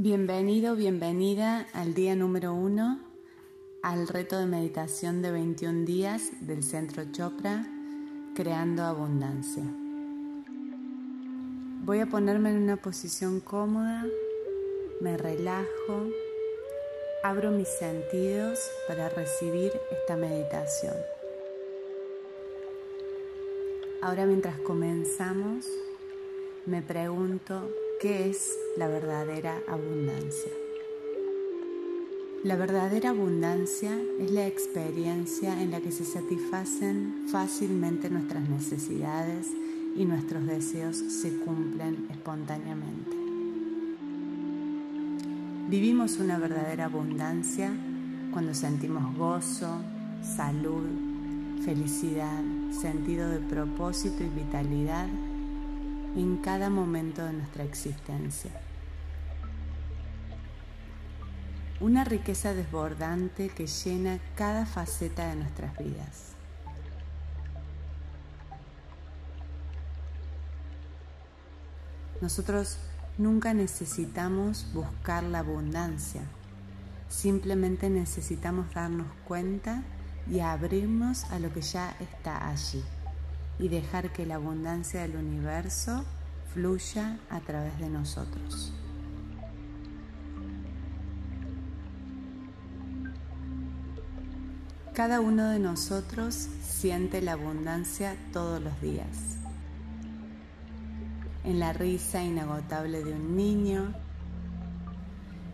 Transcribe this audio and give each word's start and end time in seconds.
Bienvenido, 0.00 0.76
bienvenida 0.76 1.66
al 1.72 1.92
día 1.92 2.14
número 2.14 2.54
uno, 2.54 3.00
al 3.82 4.06
reto 4.06 4.38
de 4.38 4.46
meditación 4.46 5.22
de 5.22 5.32
21 5.32 5.86
días 5.86 6.30
del 6.40 6.62
Centro 6.62 7.10
Chopra, 7.10 7.66
Creando 8.36 8.84
Abundancia. 8.84 9.64
Voy 11.84 11.98
a 11.98 12.06
ponerme 12.06 12.50
en 12.50 12.58
una 12.58 12.76
posición 12.76 13.40
cómoda, 13.40 14.06
me 15.00 15.16
relajo, 15.16 16.06
abro 17.24 17.50
mis 17.50 17.66
sentidos 17.66 18.60
para 18.86 19.08
recibir 19.08 19.72
esta 19.90 20.14
meditación. 20.14 20.94
Ahora 24.00 24.26
mientras 24.26 24.60
comenzamos, 24.60 25.66
me 26.66 26.82
pregunto 26.82 27.68
¿Qué 28.00 28.30
es 28.30 28.56
la 28.76 28.86
verdadera 28.86 29.60
abundancia? 29.66 30.52
La 32.44 32.54
verdadera 32.54 33.10
abundancia 33.10 33.90
es 34.20 34.30
la 34.30 34.46
experiencia 34.46 35.60
en 35.60 35.72
la 35.72 35.80
que 35.80 35.90
se 35.90 36.04
satisfacen 36.04 37.24
fácilmente 37.26 38.08
nuestras 38.08 38.48
necesidades 38.48 39.48
y 39.96 40.04
nuestros 40.04 40.46
deseos 40.46 40.96
se 40.96 41.40
cumplen 41.40 42.06
espontáneamente. 42.08 43.16
Vivimos 45.68 46.18
una 46.18 46.38
verdadera 46.38 46.84
abundancia 46.84 47.72
cuando 48.32 48.54
sentimos 48.54 49.16
gozo, 49.16 49.82
salud, 50.22 50.86
felicidad, 51.64 52.44
sentido 52.70 53.28
de 53.28 53.40
propósito 53.40 54.22
y 54.22 54.28
vitalidad 54.28 55.08
en 56.18 56.38
cada 56.38 56.68
momento 56.68 57.24
de 57.24 57.32
nuestra 57.32 57.62
existencia. 57.62 58.50
Una 61.80 62.02
riqueza 62.02 62.54
desbordante 62.54 63.50
que 63.50 63.68
llena 63.68 64.18
cada 64.34 64.66
faceta 64.66 65.28
de 65.28 65.36
nuestras 65.36 65.78
vidas. 65.78 66.32
Nosotros 72.20 72.78
nunca 73.16 73.54
necesitamos 73.54 74.66
buscar 74.74 75.22
la 75.22 75.38
abundancia, 75.38 76.22
simplemente 77.08 77.90
necesitamos 77.90 78.74
darnos 78.74 79.06
cuenta 79.24 79.84
y 80.28 80.40
abrirnos 80.40 81.26
a 81.30 81.38
lo 81.38 81.52
que 81.52 81.62
ya 81.62 81.94
está 82.00 82.48
allí 82.48 82.82
y 83.58 83.68
dejar 83.68 84.12
que 84.12 84.26
la 84.26 84.36
abundancia 84.36 85.02
del 85.02 85.16
universo 85.16 86.04
fluya 86.52 87.18
a 87.30 87.40
través 87.40 87.78
de 87.78 87.88
nosotros. 87.88 88.72
Cada 94.94 95.20
uno 95.20 95.48
de 95.50 95.60
nosotros 95.60 96.34
siente 96.60 97.22
la 97.22 97.34
abundancia 97.34 98.16
todos 98.32 98.60
los 98.60 98.80
días. 98.80 99.36
En 101.44 101.60
la 101.60 101.72
risa 101.72 102.22
inagotable 102.24 103.04
de 103.04 103.12
un 103.12 103.36
niño, 103.36 103.94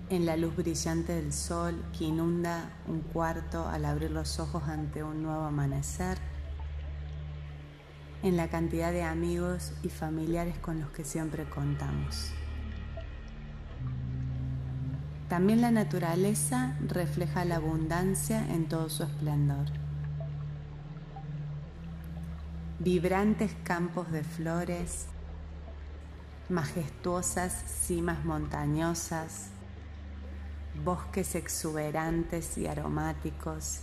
en 0.08 0.25
la 0.25 0.36
luz 0.36 0.56
brillante 0.56 1.12
del 1.12 1.32
sol 1.32 1.84
que 1.97 2.05
inunda 2.05 2.70
un 2.88 3.00
cuarto 3.00 3.69
al 3.69 3.84
abrir 3.84 4.12
los 4.12 4.38
ojos 4.41 4.62
ante 4.64 5.05
un 5.05 5.22
nuevo 5.22 5.42
amanecer, 5.42 6.16
en 8.25 8.39
la 8.39 8.48
cantidad 8.48 8.91
de 8.91 9.03
amigos 9.03 9.72
y 9.83 9.91
familiares 9.91 10.58
con 10.58 10.80
los 10.80 10.91
que 10.91 11.05
siempre 11.05 11.44
contamos. 11.44 12.31
También 15.28 15.61
la 15.61 15.70
naturaleza 15.70 16.75
refleja 16.89 17.44
la 17.44 17.56
abundancia 17.56 18.47
en 18.50 18.66
todo 18.66 18.89
su 18.89 19.03
esplendor. 19.03 19.66
Vibrantes 22.78 23.54
campos 23.62 24.10
de 24.10 24.25
flores, 24.25 25.04
majestuosas 26.49 27.53
cimas 27.53 28.25
montañosas, 28.25 29.50
bosques 30.82 31.34
exuberantes 31.34 32.56
y 32.56 32.66
aromáticos, 32.66 33.82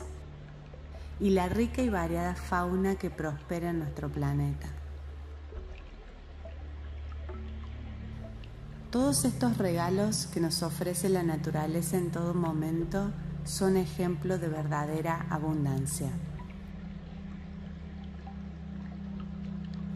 y 1.21 1.29
la 1.29 1.47
rica 1.47 1.83
y 1.83 1.89
variada 1.89 2.33
fauna 2.33 2.95
que 2.95 3.11
prospera 3.11 3.69
en 3.69 3.79
nuestro 3.79 4.09
planeta. 4.09 4.67
Todos 8.89 9.23
estos 9.23 9.59
regalos 9.59 10.25
que 10.25 10.39
nos 10.41 10.63
ofrece 10.63 11.09
la 11.09 11.21
naturaleza 11.21 11.97
en 11.97 12.09
todo 12.09 12.33
momento 12.33 13.11
son 13.45 13.77
ejemplo 13.77 14.39
de 14.39 14.49
verdadera 14.49 15.27
abundancia. 15.29 16.09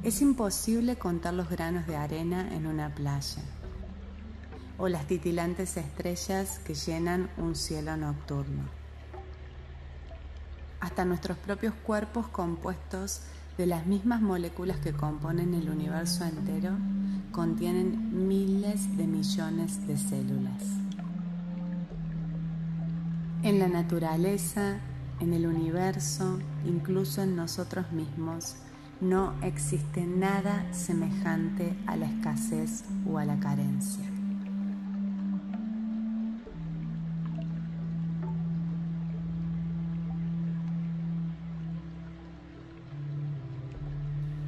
Es 0.03 0.22
imposible 0.22 0.96
contar 0.97 1.34
los 1.34 1.50
granos 1.50 1.88
de 1.88 1.97
arena 1.97 2.53
en 2.53 2.68
una 2.68 2.94
playa 2.94 3.41
o 4.78 4.88
las 4.88 5.08
titilantes 5.08 5.75
estrellas 5.75 6.59
que 6.59 6.75
llenan 6.75 7.31
un 7.38 7.56
cielo 7.56 7.97
nocturno 7.97 8.84
hasta 10.80 11.06
nuestros 11.06 11.38
propios 11.38 11.74
cuerpos 11.74 12.28
compuestos 12.28 13.22
de 13.58 13.66
las 13.66 13.86
mismas 13.86 14.22
moléculas 14.22 14.78
que 14.78 14.94
componen 14.94 15.53
el 15.53 15.69
universo 15.69 16.25
entero 16.25 16.72
contienen 17.31 18.28
miles 18.28 18.96
de 18.97 19.08
millones 19.08 19.85
de 19.88 19.97
células. 19.97 20.64
En 23.44 23.59
la 23.59 23.68
naturaleza, 23.68 24.80
en 25.19 25.34
el 25.34 25.46
universo, 25.46 26.40
incluso 26.66 27.22
en 27.22 27.35
nosotros 27.35 27.91
mismos, 27.91 28.56
no 29.02 29.34
existe 29.44 30.06
nada 30.06 30.66
semejante 30.74 31.75
a 31.88 31.96
la 31.96 32.06
escasez 32.06 32.85
o 33.06 33.18
a 33.18 33.25
la 33.25 33.38
carencia. 33.40 34.15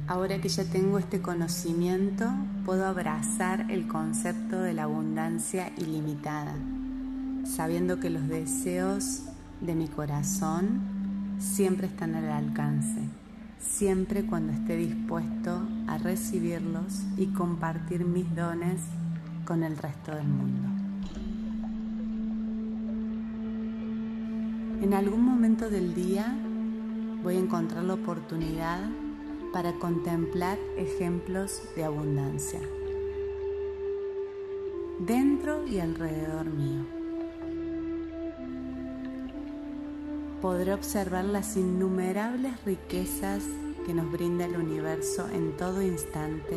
Ahora 0.08 0.40
que 0.40 0.48
ya 0.48 0.64
tengo 0.64 0.98
este 0.98 1.20
conocimiento, 1.20 2.24
puedo 2.64 2.86
abrazar 2.86 3.70
el 3.70 3.86
concepto 3.86 4.58
de 4.58 4.72
la 4.72 4.84
abundancia 4.84 5.70
ilimitada, 5.76 6.54
sabiendo 7.44 8.00
que 8.00 8.08
los 8.08 8.26
deseos 8.26 9.24
de 9.60 9.74
mi 9.74 9.86
corazón 9.86 11.36
siempre 11.38 11.88
están 11.88 12.14
al 12.14 12.30
alcance, 12.30 13.02
siempre 13.60 14.24
cuando 14.24 14.54
esté 14.54 14.76
dispuesto 14.78 15.60
a 15.86 15.98
recibirlos 15.98 17.02
y 17.18 17.26
compartir 17.26 18.06
mis 18.06 18.34
dones 18.34 18.80
con 19.44 19.62
el 19.62 19.76
resto 19.76 20.14
del 20.14 20.26
mundo. 20.26 20.68
En 24.80 24.94
algún 24.94 25.20
momento 25.22 25.68
del 25.68 25.94
día 25.94 26.34
voy 27.22 27.36
a 27.36 27.40
encontrar 27.40 27.84
la 27.84 27.92
oportunidad 27.92 28.88
para 29.52 29.72
contemplar 29.74 30.58
ejemplos 30.76 31.62
de 31.74 31.84
abundancia 31.84 32.60
dentro 34.98 35.66
y 35.66 35.78
alrededor 35.78 36.46
mío. 36.46 36.84
Podré 40.42 40.72
observar 40.72 41.24
las 41.24 41.56
innumerables 41.56 42.64
riquezas 42.64 43.44
que 43.86 43.94
nos 43.94 44.10
brinda 44.10 44.44
el 44.44 44.56
universo 44.56 45.28
en 45.32 45.56
todo 45.56 45.82
instante 45.82 46.56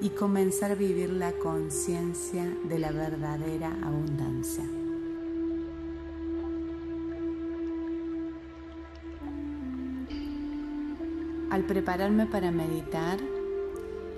y 0.00 0.10
comenzar 0.10 0.72
a 0.72 0.74
vivir 0.74 1.10
la 1.10 1.32
conciencia 1.32 2.44
de 2.64 2.78
la 2.78 2.90
verdadera 2.90 3.70
abundancia. 3.82 4.79
Al 11.50 11.64
prepararme 11.64 12.26
para 12.26 12.52
meditar, 12.52 13.18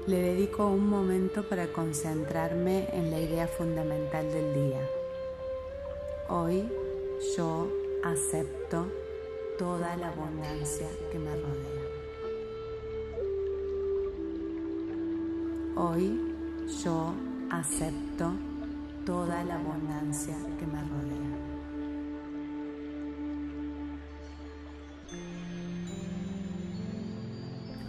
le 0.06 0.16
dedico 0.18 0.66
un 0.66 0.86
momento 0.86 1.42
para 1.48 1.66
concentrarme 1.72 2.88
en 2.92 3.10
la 3.10 3.20
idea 3.20 3.48
fundamental 3.48 4.30
del 4.30 4.52
día. 4.52 4.86
Hoy 6.28 6.68
yo 7.34 7.68
acepto 8.04 8.86
toda 9.58 9.96
la 9.96 10.08
abundancia 10.08 10.88
que 11.10 11.18
me 11.18 11.30
rodea. 11.30 11.82
Hoy 15.76 16.20
yo 16.84 17.14
acepto 17.50 18.32
toda 19.06 19.42
la 19.44 19.54
abundancia 19.54 20.36
que 20.58 20.66
me 20.66 20.82
rodea. 20.82 21.11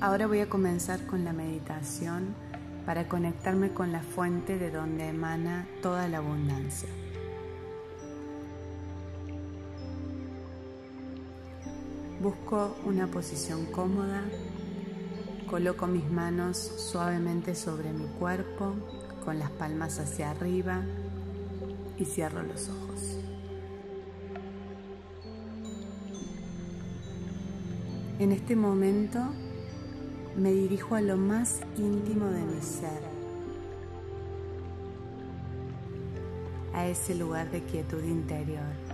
Ahora 0.03 0.27
voy 0.27 0.41
a 0.41 0.49
comenzar 0.49 1.05
con 1.05 1.23
la 1.23 1.31
meditación 1.31 2.35
para 2.85 3.07
conectarme 3.07 3.71
con 3.71 3.93
la 3.93 4.01
fuente 4.01 4.57
de 4.57 4.69
donde 4.69 5.07
emana 5.07 5.65
toda 5.81 6.09
la 6.09 6.17
abundancia. 6.17 6.89
Busco 12.21 12.75
una 12.83 13.07
posición 13.07 13.65
cómoda, 13.67 14.23
coloco 15.49 15.87
mis 15.87 16.11
manos 16.11 16.57
suavemente 16.57 17.55
sobre 17.55 17.93
mi 17.93 18.07
cuerpo, 18.19 18.73
con 19.23 19.39
las 19.39 19.51
palmas 19.51 19.99
hacia 19.99 20.31
arriba 20.31 20.81
y 21.97 22.03
cierro 22.03 22.43
los 22.43 22.67
ojos. 22.67 23.19
En 28.19 28.33
este 28.33 28.57
momento 28.57 29.29
me 30.37 30.51
dirijo 30.51 30.95
a 30.95 31.01
lo 31.01 31.17
más 31.17 31.61
íntimo 31.77 32.27
de 32.27 32.41
mi 32.41 32.61
ser, 32.61 33.01
a 36.73 36.87
ese 36.87 37.15
lugar 37.15 37.49
de 37.51 37.61
quietud 37.63 38.03
interior 38.03 38.93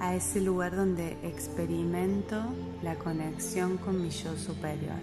a 0.00 0.14
ese 0.14 0.40
lugar 0.40 0.74
donde 0.74 1.18
experimento 1.22 2.42
la 2.82 2.96
conexión 2.96 3.76
con 3.76 4.00
mi 4.00 4.08
yo 4.08 4.34
superior. 4.36 4.96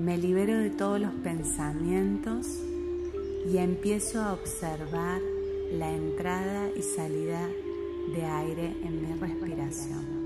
Me 0.00 0.18
libero 0.18 0.58
de 0.58 0.70
todos 0.70 1.00
los 1.00 1.12
pensamientos 1.22 2.48
y 3.46 3.58
empiezo 3.58 4.20
a 4.20 4.32
observar 4.32 5.20
la 5.70 5.90
entrada 5.90 6.68
y 6.76 6.82
salida 6.82 7.48
de 8.14 8.24
aire 8.24 8.76
en 8.82 9.02
mi 9.02 9.20
respiración. 9.20 10.20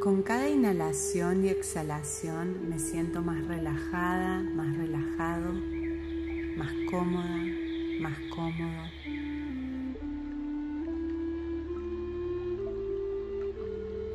Con 0.00 0.22
cada 0.22 0.48
inhalación 0.48 1.44
y 1.44 1.50
exhalación 1.50 2.70
me 2.70 2.78
siento 2.78 3.20
más 3.20 3.46
relajada, 3.46 4.40
más 4.40 4.74
relajado, 4.74 5.52
más 6.56 6.72
cómoda, 6.90 7.44
más 8.00 8.18
cómodo. 8.34 9.19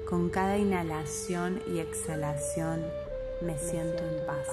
Con 0.10 0.30
cada 0.30 0.58
inhalación 0.58 1.62
y 1.68 1.80
exhalación 1.80 2.82
me 3.42 3.58
siento 3.58 4.04
en 4.04 4.26
paz. 4.26 4.48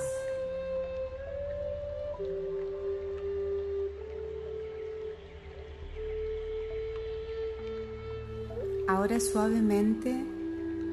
Ahora 8.89 9.21
suavemente 9.21 10.25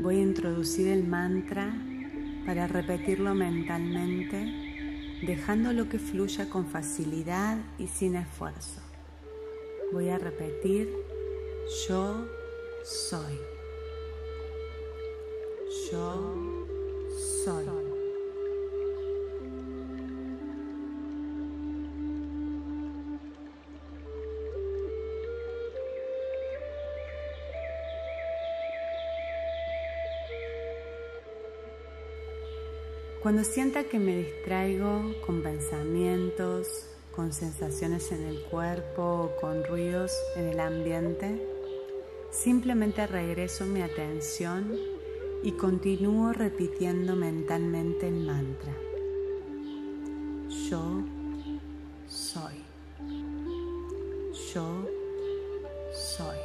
Voy 0.02 0.16
a 0.16 0.22
introducir 0.22 0.88
el 0.88 1.06
mantra 1.06 1.74
para 2.46 2.68
repetirlo 2.68 3.36
mentalmente, 3.36 4.46
dejando 5.28 5.74
lo 5.74 5.90
que 5.90 6.00
fluya 6.00 6.50
con 6.50 6.68
facilidad 6.68 7.58
y 7.78 7.88
sin 7.88 8.16
esfuerzo. 8.16 8.80
Voy 9.92 10.08
a 10.08 10.18
repetir, 10.18 10.90
yo 11.86 12.26
soy. 12.86 13.59
Yo 15.92 16.36
soy. 17.44 17.66
Cuando 33.24 33.44
sienta 33.44 33.84
que 33.84 33.98
me 33.98 34.18
distraigo 34.18 35.02
con 35.26 35.42
pensamientos, 35.42 36.86
con 37.16 37.34
sensaciones 37.34 38.12
en 38.12 38.28
el 38.28 38.44
cuerpo 38.44 39.02
o 39.02 39.42
con 39.42 39.64
ruidos 39.66 40.12
en 40.36 40.50
el 40.50 40.60
ambiente, 40.60 41.42
simplemente 42.32 43.08
regreso 43.08 43.66
mi 43.66 43.82
atención 43.82 44.99
y 45.42 45.54
continúo 45.54 46.34
repitiendo 46.34 47.16
mentalmente 47.16 48.08
el 48.08 48.26
mantra. 48.26 48.74
Yo 50.70 51.04
soy. 52.08 52.56
Yo 54.54 54.86
soy. 55.94 56.38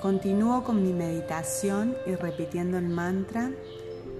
Continúo 0.00 0.64
con 0.64 0.82
mi 0.82 0.92
meditación 0.92 1.96
y 2.06 2.14
repitiendo 2.14 2.78
el 2.78 2.88
mantra 2.88 3.50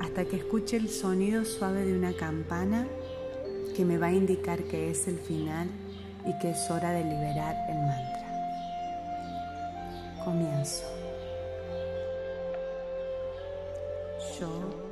hasta 0.01 0.25
que 0.25 0.37
escuche 0.37 0.77
el 0.77 0.89
sonido 0.89 1.45
suave 1.45 1.85
de 1.85 1.97
una 1.97 2.13
campana 2.13 2.87
que 3.77 3.85
me 3.85 3.99
va 3.99 4.09
a 4.09 4.13
indicar 4.13 4.63
que 4.65 4.91
es 4.91 5.09
el 5.09 5.19
final 5.19 5.69
y 6.25 6.33
que 6.35 6.51
es 6.51 6.71
hora 6.71 6.93
de 6.93 7.05
liberar 7.05 7.57
el 7.69 7.79
mantra. 7.79 8.23
Comienzo. 10.25 10.85
Yo 14.39 14.92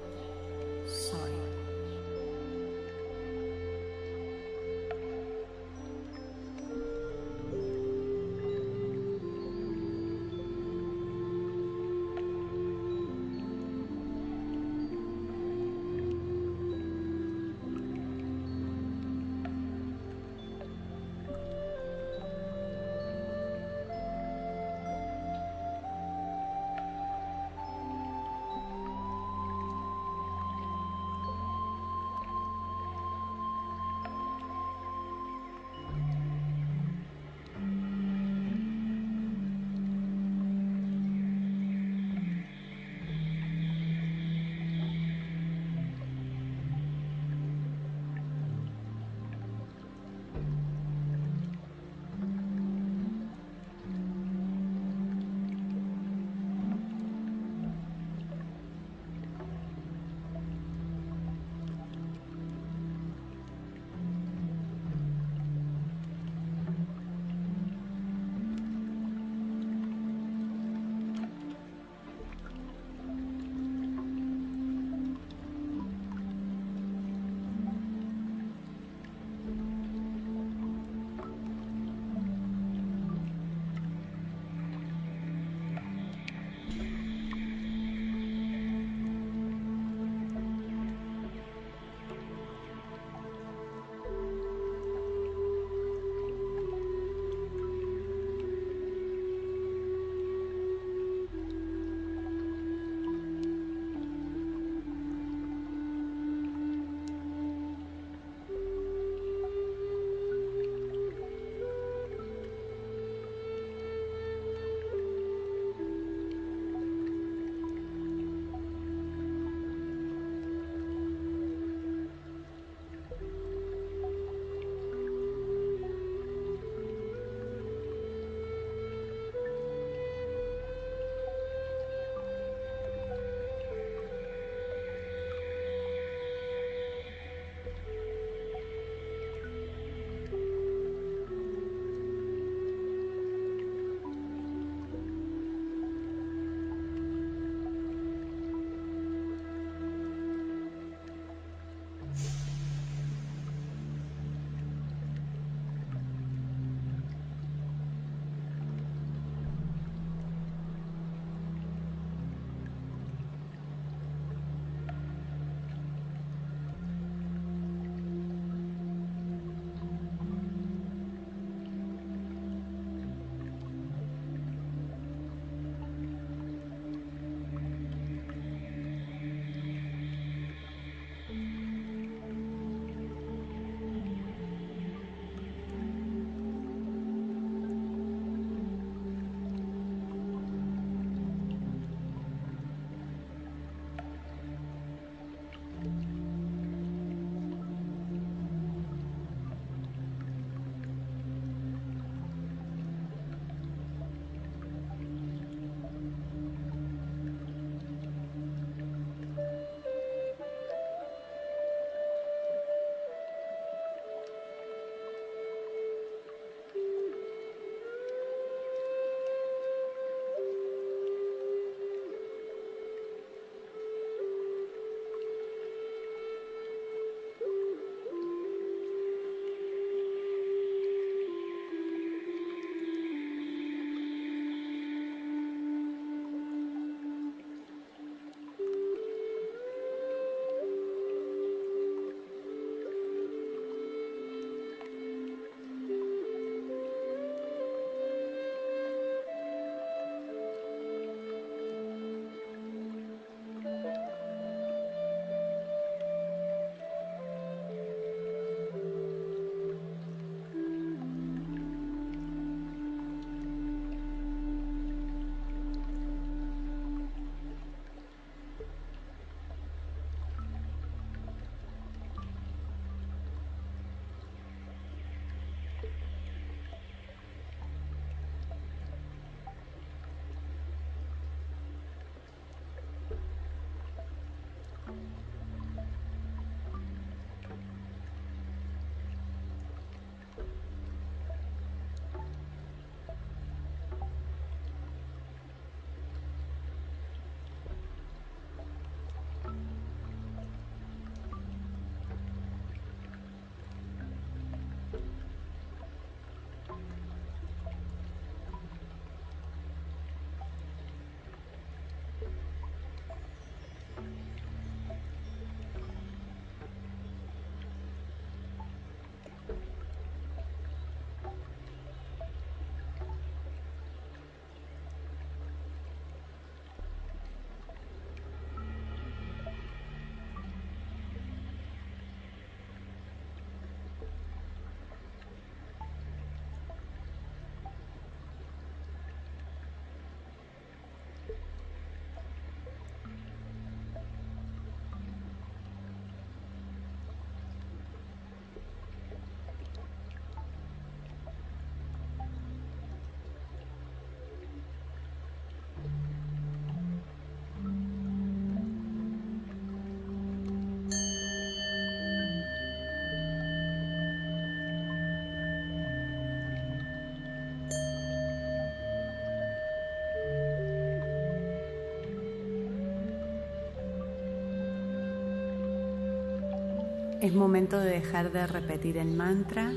Es 377.20 377.34
momento 377.34 377.78
de 377.78 377.90
dejar 377.90 378.32
de 378.32 378.46
repetir 378.46 378.96
el 378.96 379.14
mantra. 379.14 379.70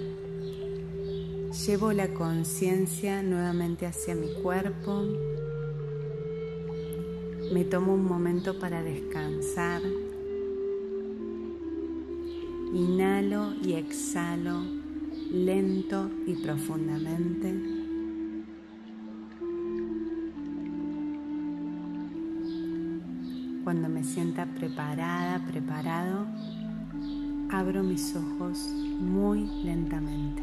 Llevo 1.67 1.91
la 1.91 2.07
conciencia 2.13 3.21
nuevamente 3.21 3.85
hacia 3.85 4.15
mi 4.15 4.33
cuerpo. 4.41 5.03
Me 7.53 7.65
tomo 7.65 7.95
un 7.95 8.05
momento 8.05 8.57
para 8.59 8.81
descansar. 8.81 9.81
Inhalo 12.73 13.53
y 13.61 13.73
exhalo 13.73 14.83
lento 15.33 16.11
y 16.27 16.35
profundamente. 16.35 17.53
Cuando 23.63 23.89
me 23.89 24.03
sienta 24.03 24.45
preparada, 24.45 25.43
preparado, 25.45 26.27
abro 27.53 27.83
mis 27.83 28.15
ojos 28.15 28.57
muy 28.57 29.45
lentamente. 29.63 30.41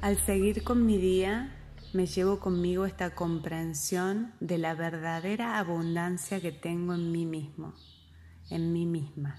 Al 0.00 0.16
seguir 0.16 0.64
con 0.64 0.86
mi 0.86 0.96
día, 0.96 1.54
me 1.92 2.06
llevo 2.06 2.40
conmigo 2.40 2.86
esta 2.86 3.14
comprensión 3.14 4.32
de 4.40 4.56
la 4.56 4.74
verdadera 4.74 5.58
abundancia 5.58 6.40
que 6.40 6.52
tengo 6.52 6.94
en 6.94 7.12
mí 7.12 7.26
mismo, 7.26 7.74
en 8.48 8.72
mí 8.72 8.86
misma. 8.86 9.38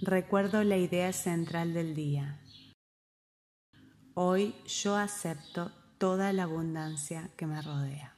Recuerdo 0.00 0.62
la 0.62 0.76
idea 0.76 1.12
central 1.12 1.74
del 1.74 1.96
día. 1.96 2.40
Hoy 4.14 4.54
yo 4.66 4.94
acepto 4.94 5.72
toda 5.98 6.32
la 6.32 6.44
abundancia 6.44 7.30
que 7.36 7.46
me 7.46 7.60
rodea. 7.60 8.14